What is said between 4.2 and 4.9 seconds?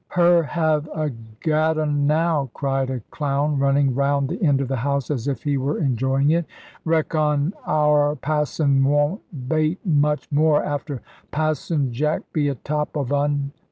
the end of the